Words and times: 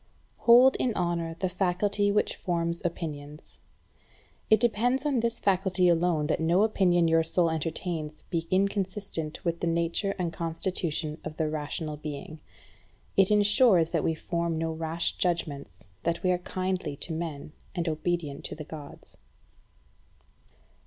9. 0.39 0.45
Hold 0.47 0.75
in 0.77 0.95
honour 0.95 1.35
the 1.37 1.47
faculty 1.47 2.11
which 2.11 2.35
forms 2.35 2.81
opinions. 2.83 3.59
It 4.49 4.59
depends 4.59 5.05
on 5.05 5.19
this 5.19 5.39
faculty 5.39 5.87
alone 5.89 6.25
that 6.25 6.39
no 6.39 6.63
opinion 6.63 7.07
your 7.07 7.21
soul 7.21 7.51
entertains 7.51 8.23
be 8.23 8.47
inconsistent 8.49 9.45
with 9.45 9.59
the 9.59 9.67
nature 9.67 10.15
and 10.17 10.33
constitution 10.33 11.21
of 11.23 11.37
the 11.37 11.47
rational 11.51 11.97
being. 11.97 12.39
It 13.15 13.29
ensures 13.29 13.91
that 13.91 14.03
we 14.03 14.15
form 14.15 14.57
no 14.57 14.71
rash 14.71 15.17
judgments, 15.17 15.83
that 16.01 16.23
we 16.23 16.31
are 16.31 16.39
kindly 16.39 16.95
to 16.95 17.13
men, 17.13 17.51
and 17.75 17.87
obedient 17.87 18.43
to 18.45 18.55
the 18.55 18.63
Gods. 18.65 19.17